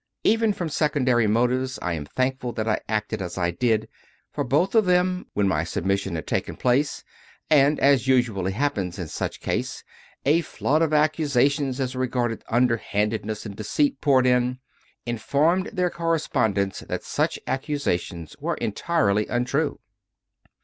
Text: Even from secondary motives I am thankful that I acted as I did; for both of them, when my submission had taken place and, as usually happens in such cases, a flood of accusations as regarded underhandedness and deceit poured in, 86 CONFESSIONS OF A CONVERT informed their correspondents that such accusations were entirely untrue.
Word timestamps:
Even 0.23 0.51
from 0.51 0.67
secondary 0.67 1.27
motives 1.27 1.77
I 1.79 1.93
am 1.93 2.07
thankful 2.07 2.53
that 2.53 2.67
I 2.67 2.81
acted 2.89 3.21
as 3.21 3.37
I 3.37 3.51
did; 3.51 3.87
for 4.31 4.43
both 4.43 4.73
of 4.73 4.85
them, 4.85 5.27
when 5.35 5.47
my 5.47 5.63
submission 5.63 6.15
had 6.15 6.25
taken 6.25 6.55
place 6.55 7.03
and, 7.51 7.79
as 7.79 8.07
usually 8.07 8.53
happens 8.53 8.97
in 8.97 9.07
such 9.09 9.41
cases, 9.41 9.83
a 10.25 10.41
flood 10.41 10.81
of 10.81 10.91
accusations 10.91 11.79
as 11.79 11.95
regarded 11.95 12.43
underhandedness 12.49 13.45
and 13.45 13.55
deceit 13.55 14.01
poured 14.01 14.25
in, 14.25 14.57
86 15.05 15.05
CONFESSIONS 15.05 15.05
OF 15.05 15.05
A 15.05 15.05
CONVERT 15.45 15.67
informed 15.67 15.77
their 15.77 15.89
correspondents 15.91 16.79
that 16.79 17.03
such 17.03 17.39
accusations 17.45 18.35
were 18.39 18.55
entirely 18.55 19.27
untrue. 19.27 19.79